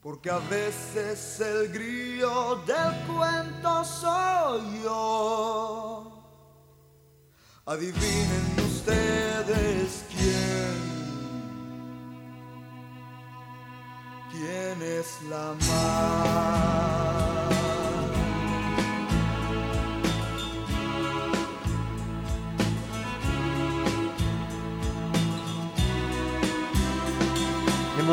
Porque 0.05 0.29
a 0.29 0.37
veces 0.37 1.39
el 1.39 1.69
grillo 1.69 2.57
del 2.57 2.93
cuento 3.07 3.83
soy 3.83 4.83
yo. 4.83 6.23
Adivinen 7.65 8.55
ustedes 8.67 10.05
quién. 10.11 10.75
¿Quién 14.31 14.79
es 14.83 15.23
la 15.27 15.55
mar? 15.67 16.84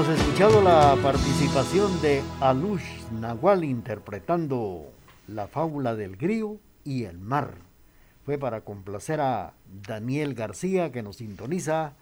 Hemos 0.03 0.19
escuchado 0.19 0.63
la 0.63 0.97
participación 1.01 2.03
de 2.03 2.25
Alush 2.41 2.83
Nahual 3.21 3.63
interpretando 3.63 4.91
la 5.29 5.47
fábula 5.47 5.95
del 5.95 6.17
grillo 6.17 6.57
y 6.83 7.05
el 7.05 7.21
mar. 7.21 7.55
fue 8.25 8.37
para 8.37 8.63
complacer 8.63 9.21
a 9.21 9.53
Daniel 9.87 10.35
García 10.35 10.91
que 10.91 11.05
nos 11.05 11.19
sintoniza 11.19 11.93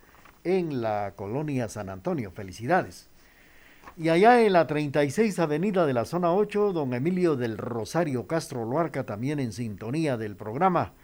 en 0.45 0.81
la 0.81 1.13
colonia 1.15 1.69
San 1.69 1.91
Antonio. 1.91 2.31
Felicidades. 2.31 3.11
Y 3.99 4.09
allá 4.09 4.41
en 4.41 4.55
la 4.55 4.67
36 4.67 5.39
Avenida 5.39 5.85
de 5.85 5.93
la 5.93 6.07
Zona 6.07 6.33
8, 6.33 6.73
don 6.73 6.95
Emilio 6.95 7.37
del 7.37 7.59
Rosario 7.59 8.27
Castro 8.27 8.65
Luarca 8.65 9.05
también 9.05 9.41
en 9.41 9.53
sintonía 9.53 10.17
del 10.17 10.37
programa. 10.37 10.95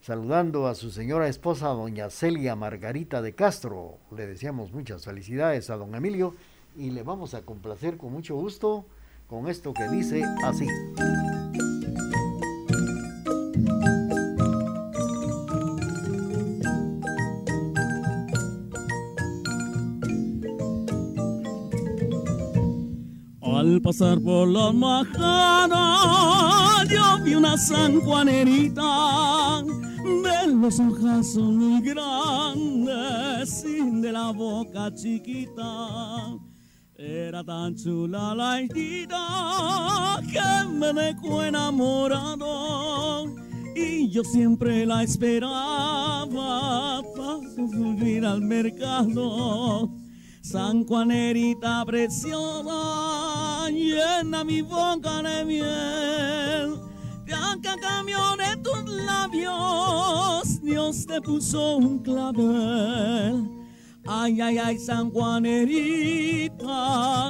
Saludando 0.00 0.66
a 0.66 0.74
su 0.74 0.90
señora 0.90 1.28
esposa, 1.28 1.68
doña 1.68 2.08
Celia 2.08 2.56
Margarita 2.56 3.20
de 3.20 3.34
Castro. 3.34 3.98
Le 4.16 4.26
deseamos 4.26 4.72
muchas 4.72 5.04
felicidades 5.04 5.68
a 5.68 5.76
don 5.76 5.94
Emilio 5.94 6.34
y 6.74 6.90
le 6.90 7.02
vamos 7.02 7.34
a 7.34 7.42
complacer 7.42 7.98
con 7.98 8.10
mucho 8.10 8.34
gusto 8.34 8.86
con 9.26 9.46
esto 9.46 9.74
que 9.74 9.86
dice 9.88 10.24
así. 10.42 10.66
Al 23.42 23.82
pasar 23.82 24.18
por 24.22 24.48
la 24.48 24.72
majada, 24.72 25.76
yo 26.88 27.22
vi 27.22 27.34
una 27.34 27.58
sanjuanerita 27.58 29.62
los 30.60 30.78
ojos 30.78 31.34
muy 31.36 31.80
grandes 31.80 33.64
y 33.64 33.80
de 34.00 34.12
la 34.12 34.30
boca 34.30 34.92
chiquita. 34.94 36.36
Era 36.96 37.42
tan 37.42 37.74
chula 37.74 38.34
la 38.34 38.60
idea 38.60 40.20
que 40.30 40.68
me 40.68 40.92
dejó 40.92 41.42
enamorado 41.44 43.24
y 43.74 44.10
yo 44.10 44.22
siempre 44.22 44.84
la 44.84 45.02
esperaba 45.02 47.00
para 47.16 47.40
subir 47.54 48.26
al 48.26 48.42
mercado. 48.42 49.88
San 50.42 50.84
Juanerita 50.84 51.86
preciosa, 51.86 53.70
llena 53.70 54.44
mi 54.44 54.60
boca 54.60 55.22
de 55.22 55.44
miel. 55.46 56.39
De 57.60 57.68
acá 57.68 57.80
cambio 57.80 58.18
de 58.38 58.56
tus 58.62 58.84
labios, 59.04 60.62
Dios 60.62 61.06
te 61.06 61.20
puso 61.20 61.76
un 61.76 61.98
clavel. 61.98 63.50
Ay, 64.06 64.40
ay, 64.40 64.56
ay, 64.56 64.78
San 64.78 65.10
Juanerita, 65.10 66.64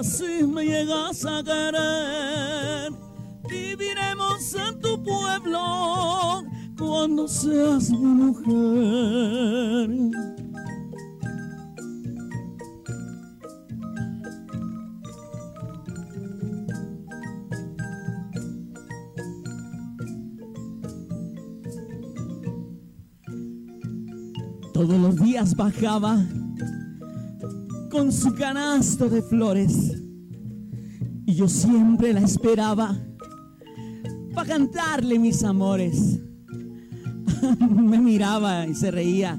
si 0.05 0.45
me 0.45 0.65
llegas 0.65 1.27
a 1.27 1.43
querer, 1.43 2.93
viviremos 3.49 4.55
en 4.55 4.79
tu 4.81 5.03
pueblo 5.03 6.45
cuando 6.79 7.27
seas 7.27 7.91
mi 7.91 8.31
mujer. 8.31 9.89
Todos 24.81 24.99
los 24.99 25.17
días 25.17 25.55
bajaba 25.55 26.25
con 27.91 28.11
su 28.11 28.33
canasto 28.33 29.11
de 29.11 29.21
flores 29.21 30.01
y 31.27 31.35
yo 31.35 31.49
siempre 31.49 32.15
la 32.15 32.21
esperaba 32.21 32.99
para 34.35 34.49
cantarle 34.49 35.19
mis 35.19 35.45
amores. 35.45 36.19
Me 37.61 37.99
miraba 37.99 38.67
y 38.67 38.75
se 38.75 38.91
reía 38.91 39.39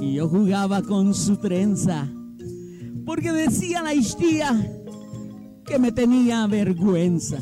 y 0.00 0.14
yo 0.14 0.28
jugaba 0.28 0.82
con 0.82 1.14
su 1.14 1.36
trenza 1.36 2.08
porque 3.06 3.30
decía 3.30 3.80
la 3.80 3.94
histía 3.94 4.82
que 5.64 5.78
me 5.78 5.92
tenía 5.92 6.48
vergüenza. 6.48 7.38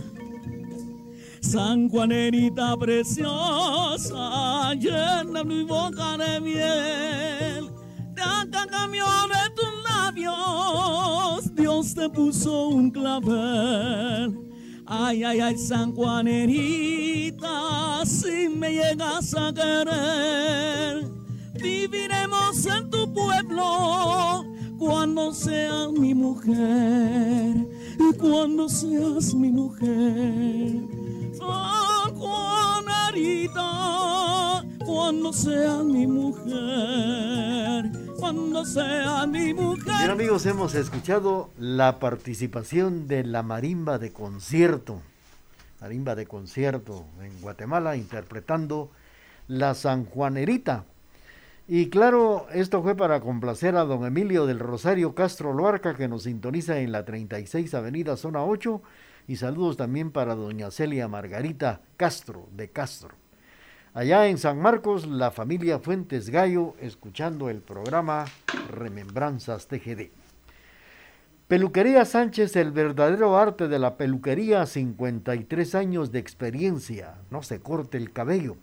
San 1.40 1.88
Juanerita 1.88 2.76
preciosa, 2.76 4.74
llena 4.74 5.44
mi 5.44 5.62
boca 5.62 6.16
de 6.16 6.40
miel. 6.40 7.70
De 8.14 8.22
acá 8.22 8.66
cambió 8.68 9.04
de 9.04 9.50
tus 9.54 9.72
labios, 9.88 11.54
Dios 11.54 11.94
te 11.94 12.08
puso 12.10 12.68
un 12.68 12.90
clavel. 12.90 14.36
Ay, 14.86 15.22
ay, 15.22 15.40
ay, 15.40 15.58
San 15.58 15.92
Juanerita, 15.92 17.46
si 18.04 18.48
me 18.48 18.72
llegas 18.72 19.34
a 19.34 19.52
querer, 19.52 21.06
viviremos 21.54 22.66
en 22.66 22.90
tu 22.90 23.12
pueblo 23.12 24.44
cuando 24.78 25.32
seas 25.32 25.92
mi 25.92 26.14
mujer, 26.14 27.68
y 27.98 28.12
cuando 28.16 28.68
seas 28.68 29.34
mi 29.34 29.50
mujer. 29.50 31.07
San 31.48 32.14
Juanerita, 32.14 33.62
cuando 34.84 35.32
sea 35.32 35.82
mi 35.82 36.06
mujer, 36.06 37.90
cuando 38.18 38.64
sea 38.66 39.26
mi 39.26 39.54
mujer. 39.54 39.94
Bien 39.98 40.10
amigos, 40.10 40.44
hemos 40.44 40.74
escuchado 40.74 41.48
la 41.58 41.98
participación 41.98 43.08
de 43.08 43.24
la 43.24 43.42
marimba 43.42 43.98
de 43.98 44.12
concierto, 44.12 45.00
marimba 45.80 46.14
de 46.14 46.26
concierto 46.26 47.06
en 47.22 47.40
Guatemala 47.40 47.96
interpretando 47.96 48.90
la 49.46 49.74
Sanjuanerita. 49.74 50.84
Y 51.66 51.88
claro, 51.88 52.46
esto 52.52 52.82
fue 52.82 52.94
para 52.94 53.20
complacer 53.20 53.76
a 53.76 53.84
don 53.84 54.04
Emilio 54.04 54.44
del 54.46 54.58
Rosario 54.58 55.14
Castro 55.14 55.54
Loarca 55.54 55.94
que 55.94 56.08
nos 56.08 56.24
sintoniza 56.24 56.80
en 56.80 56.92
la 56.92 57.04
36 57.06 57.72
Avenida 57.74 58.16
Zona 58.16 58.44
8 58.44 58.82
y 59.28 59.36
saludos 59.36 59.76
también 59.76 60.10
para 60.10 60.34
doña 60.34 60.72
Celia 60.72 61.06
Margarita 61.06 61.82
Castro 61.96 62.48
de 62.50 62.70
Castro. 62.70 63.14
Allá 63.92 64.26
en 64.26 64.38
San 64.38 64.58
Marcos, 64.58 65.06
la 65.06 65.30
familia 65.30 65.78
Fuentes 65.78 66.30
Gallo 66.30 66.74
escuchando 66.80 67.50
el 67.50 67.60
programa 67.60 68.24
Remembranzas 68.70 69.68
TGD. 69.68 70.10
Peluquería 71.46 72.04
Sánchez, 72.04 72.56
el 72.56 72.72
verdadero 72.72 73.38
arte 73.38 73.68
de 73.68 73.78
la 73.78 73.96
peluquería, 73.96 74.64
53 74.64 75.74
años 75.74 76.10
de 76.10 76.18
experiencia. 76.18 77.16
No 77.30 77.42
se 77.42 77.60
corte 77.60 77.98
el 77.98 78.12
cabello. 78.12 78.56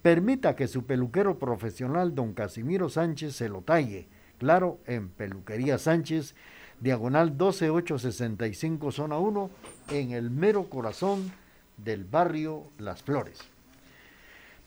Permita 0.00 0.56
que 0.56 0.66
su 0.66 0.84
peluquero 0.84 1.38
profesional, 1.38 2.14
don 2.14 2.32
Casimiro 2.32 2.88
Sánchez, 2.88 3.34
se 3.36 3.48
lo 3.48 3.62
talle. 3.62 4.08
Claro, 4.38 4.78
en 4.86 5.08
Peluquería 5.08 5.78
Sánchez, 5.78 6.34
diagonal 6.80 7.36
12865, 7.36 8.92
zona 8.92 9.18
1, 9.18 9.50
en 9.90 10.12
el 10.12 10.30
mero 10.30 10.68
corazón 10.68 11.32
del 11.76 12.04
barrio 12.04 12.64
Las 12.78 13.02
Flores. 13.02 13.38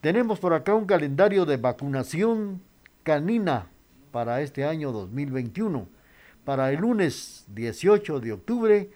Tenemos 0.02 0.40
por 0.40 0.54
acá 0.54 0.74
un 0.76 0.86
calendario 0.86 1.46
de 1.46 1.58
vacunación 1.58 2.62
canina 3.04 3.68
para 4.12 4.42
este 4.42 4.66
año 4.66 4.92
2021. 4.92 5.88
Para 6.46 6.72
el 6.72 6.80
lunes 6.80 7.46
18 7.54 8.20
de 8.20 8.32
octubre, 8.32 8.90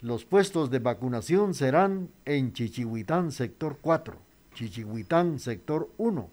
los 0.00 0.24
puestos 0.24 0.70
de 0.70 0.78
vacunación 0.78 1.54
serán 1.54 2.08
en 2.24 2.52
Chichihuitán, 2.52 3.32
sector 3.32 3.78
4, 3.80 4.16
Chichihuitán, 4.54 5.38
sector 5.38 5.90
1, 5.98 6.30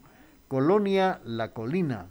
Colonia 0.48 1.20
La 1.24 1.52
Colina, 1.52 2.06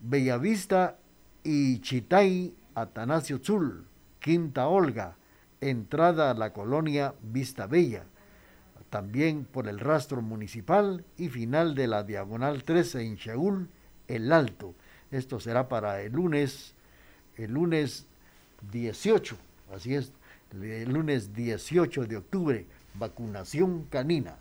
Bellavista 0.00 0.98
y 1.42 1.80
Chitay, 1.80 2.54
Atanasio 2.80 3.38
Zul, 3.38 3.84
Quinta 4.20 4.68
Olga, 4.68 5.16
entrada 5.60 6.30
a 6.30 6.34
la 6.34 6.52
colonia 6.52 7.14
Vista 7.22 7.66
Bella, 7.66 8.04
también 8.90 9.44
por 9.44 9.68
el 9.68 9.78
rastro 9.78 10.22
municipal 10.22 11.04
y 11.16 11.28
final 11.28 11.74
de 11.74 11.86
la 11.88 12.04
diagonal 12.04 12.64
13 12.64 13.02
en 13.02 13.68
El 14.06 14.32
Alto. 14.32 14.74
Esto 15.10 15.40
será 15.40 15.68
para 15.68 16.00
el 16.02 16.12
lunes, 16.12 16.74
el 17.36 17.52
lunes 17.52 18.06
18, 18.72 19.36
así 19.74 19.94
es, 19.94 20.12
el 20.52 20.92
lunes 20.92 21.34
18 21.34 22.06
de 22.06 22.16
octubre, 22.16 22.66
vacunación 22.94 23.84
canina. 23.90 24.36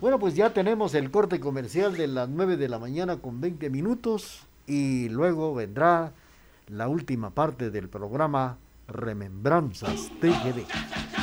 Bueno, 0.00 0.18
pues 0.18 0.34
ya 0.34 0.52
tenemos 0.52 0.94
el 0.94 1.10
corte 1.10 1.40
comercial 1.40 1.96
de 1.96 2.08
las 2.08 2.28
9 2.28 2.56
de 2.56 2.68
la 2.68 2.78
mañana 2.78 3.18
con 3.18 3.40
20 3.40 3.70
minutos 3.70 4.46
y 4.66 5.08
luego 5.08 5.54
vendrá 5.54 6.12
la 6.68 6.88
última 6.88 7.30
parte 7.30 7.70
del 7.70 7.88
programa 7.88 8.58
Remembranzas 8.88 10.10
TGD. 10.20 11.13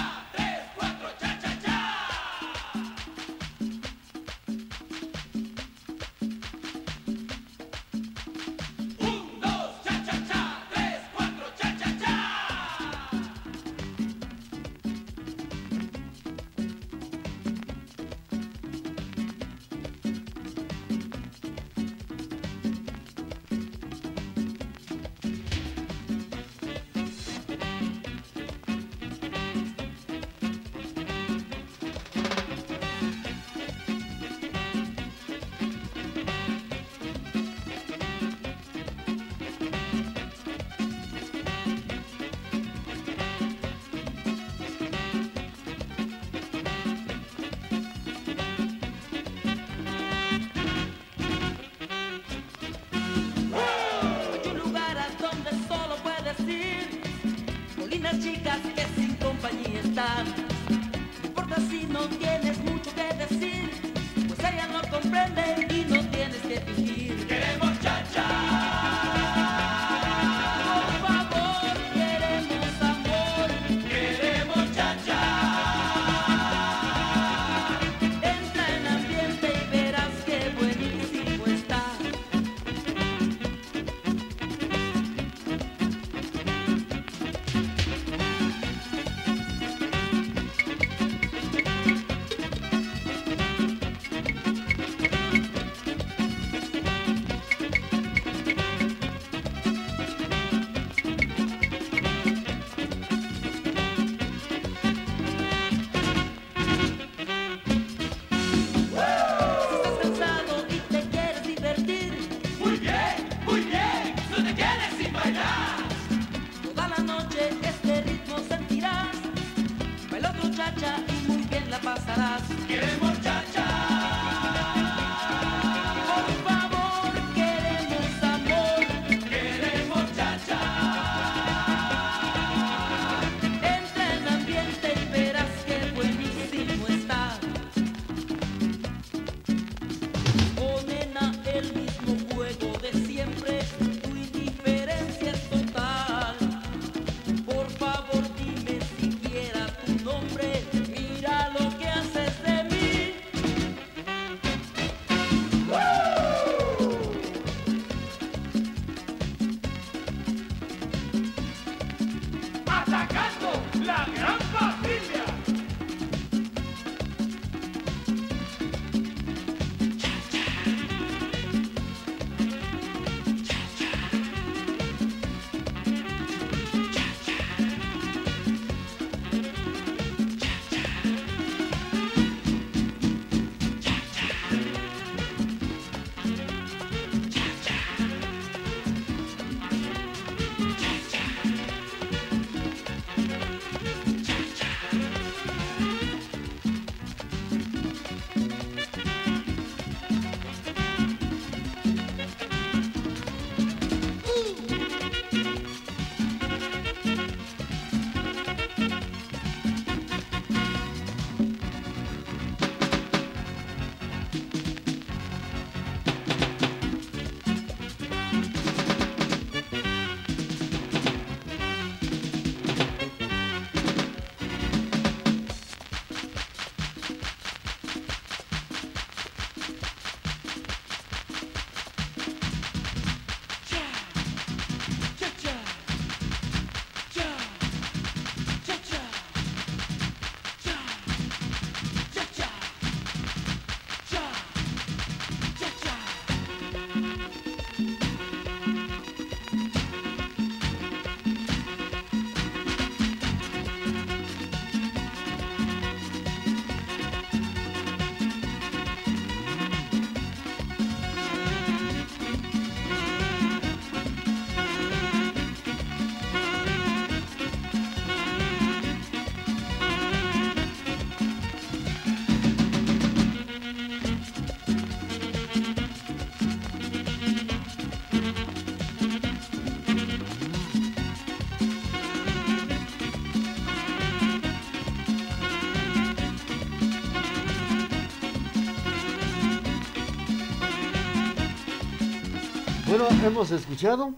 Hemos 293.09 293.49
escuchado. 293.49 294.13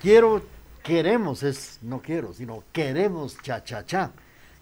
Quiero, 0.00 0.40
queremos, 0.84 1.42
es 1.42 1.80
no 1.82 2.00
quiero, 2.00 2.32
sino 2.32 2.62
queremos 2.70 3.36
cha 3.42 3.64
cha 3.64 3.84
cha 3.84 4.12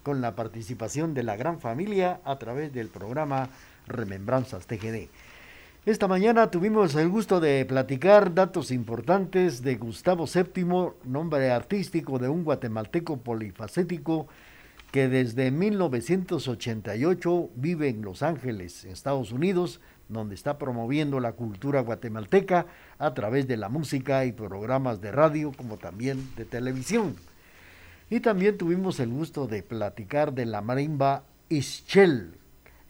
con 0.02 0.22
la 0.22 0.34
participación 0.34 1.12
de 1.12 1.22
la 1.22 1.36
gran 1.36 1.60
familia 1.60 2.20
a 2.24 2.38
través 2.38 2.72
del 2.72 2.88
programa 2.88 3.50
Remembranzas 3.86 4.66
TGD. 4.66 5.10
Esta 5.84 6.08
mañana 6.08 6.50
tuvimos 6.50 6.94
el 6.94 7.10
gusto 7.10 7.40
de 7.40 7.66
platicar 7.66 8.32
datos 8.32 8.70
importantes 8.70 9.62
de 9.62 9.76
Gustavo 9.76 10.24
VII, 10.26 10.92
nombre 11.04 11.50
artístico 11.50 12.18
de 12.18 12.30
un 12.30 12.42
guatemalteco 12.42 13.18
polifacético 13.18 14.28
que 14.92 15.08
desde 15.08 15.50
1988 15.50 17.50
vive 17.54 17.88
en 17.88 18.02
Los 18.02 18.22
Ángeles, 18.22 18.84
Estados 18.84 19.30
Unidos, 19.30 19.80
donde 20.10 20.34
está 20.34 20.58
promoviendo 20.58 21.20
la 21.20 21.32
cultura 21.32 21.80
guatemalteca 21.80 22.66
a 22.98 23.14
través 23.14 23.46
de 23.46 23.56
la 23.56 23.68
música 23.68 24.24
y 24.24 24.32
programas 24.32 25.00
de 25.00 25.12
radio 25.12 25.52
como 25.56 25.78
también 25.78 26.34
de 26.36 26.44
televisión. 26.44 27.16
Y 28.10 28.20
también 28.20 28.58
tuvimos 28.58 28.98
el 28.98 29.10
gusto 29.10 29.46
de 29.46 29.62
platicar 29.62 30.34
de 30.34 30.44
la 30.44 30.60
marimba 30.60 31.22
Ischel, 31.48 32.34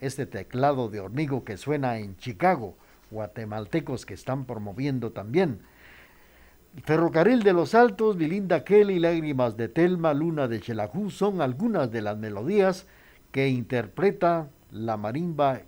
este 0.00 0.24
teclado 0.24 0.88
de 0.88 1.00
hormigo 1.00 1.44
que 1.44 1.58
suena 1.58 1.98
en 1.98 2.16
Chicago, 2.16 2.74
guatemaltecos 3.10 4.06
que 4.06 4.14
están 4.14 4.46
promoviendo 4.46 5.12
también. 5.12 5.60
Ferrocarril 6.84 7.42
de 7.42 7.52
los 7.52 7.74
Altos, 7.74 8.16
Lilinda 8.16 8.64
Kelly, 8.64 8.98
Lágrimas 8.98 9.58
de 9.58 9.68
Telma, 9.68 10.14
Luna 10.14 10.48
de 10.48 10.60
Chelajú 10.60 11.10
son 11.10 11.42
algunas 11.42 11.90
de 11.90 12.00
las 12.00 12.16
melodías 12.16 12.86
que 13.30 13.48
interpreta 13.48 14.48
la 14.70 14.96
marimba 14.96 15.62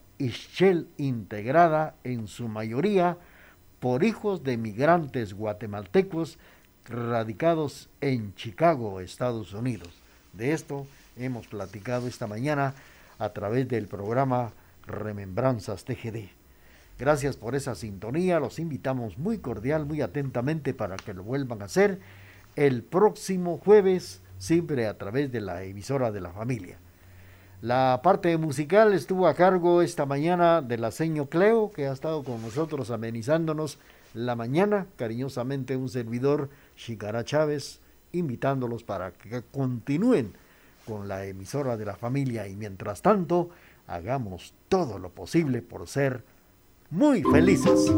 Integrada 0.98 1.96
en 2.04 2.28
su 2.28 2.46
mayoría 2.46 3.18
por 3.80 4.04
hijos 4.04 4.44
de 4.44 4.56
migrantes 4.56 5.34
guatemaltecos 5.34 6.38
radicados 6.84 7.88
en 8.00 8.32
Chicago, 8.36 9.00
Estados 9.00 9.52
Unidos. 9.52 9.90
De 10.32 10.52
esto 10.52 10.86
hemos 11.16 11.48
platicado 11.48 12.06
esta 12.06 12.28
mañana 12.28 12.74
a 13.18 13.30
través 13.30 13.66
del 13.66 13.88
programa 13.88 14.52
Remembranzas 14.86 15.84
TGD. 15.84 16.28
Gracias 16.98 17.36
por 17.36 17.56
esa 17.56 17.74
sintonía, 17.74 18.38
los 18.38 18.60
invitamos 18.60 19.18
muy 19.18 19.38
cordial, 19.38 19.86
muy 19.86 20.02
atentamente 20.02 20.72
para 20.72 20.96
que 20.96 21.14
lo 21.14 21.24
vuelvan 21.24 21.62
a 21.62 21.64
hacer 21.64 21.98
el 22.54 22.84
próximo 22.84 23.58
jueves, 23.58 24.20
siempre 24.38 24.86
a 24.86 24.98
través 24.98 25.32
de 25.32 25.40
la 25.40 25.64
emisora 25.64 26.12
de 26.12 26.20
la 26.20 26.30
familia. 26.30 26.78
La 27.62 28.00
parte 28.02 28.36
musical 28.38 28.92
estuvo 28.92 29.28
a 29.28 29.34
cargo 29.34 29.82
esta 29.82 30.04
mañana 30.04 30.62
de 30.62 30.78
la 30.78 30.90
Cleo, 30.90 31.70
que 31.70 31.86
ha 31.86 31.92
estado 31.92 32.24
con 32.24 32.42
nosotros 32.42 32.90
amenizándonos 32.90 33.78
la 34.14 34.34
mañana, 34.34 34.88
cariñosamente 34.96 35.76
un 35.76 35.88
servidor, 35.88 36.50
Chicara 36.74 37.24
Chávez, 37.24 37.78
invitándolos 38.10 38.82
para 38.82 39.12
que 39.12 39.42
continúen 39.52 40.32
con 40.88 41.06
la 41.06 41.24
emisora 41.24 41.76
de 41.76 41.84
la 41.84 41.94
familia 41.94 42.48
y 42.48 42.56
mientras 42.56 43.00
tanto 43.00 43.50
hagamos 43.86 44.54
todo 44.68 44.98
lo 44.98 45.10
posible 45.10 45.62
por 45.62 45.86
ser 45.86 46.24
muy 46.90 47.22
felices. 47.22 47.92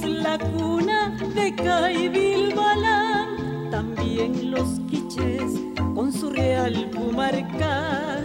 La 0.00 0.38
cuna 0.38 1.14
de 1.34 1.54
Caibil 1.54 2.54
Balán, 2.54 3.68
también 3.70 4.50
los 4.50 4.80
quiches 4.88 5.60
con 5.94 6.10
su 6.10 6.30
real 6.30 6.88
pumarca 6.90 8.24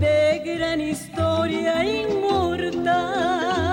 de 0.00 0.42
gran 0.42 0.80
historia 0.80 1.84
inmortal. 1.84 3.71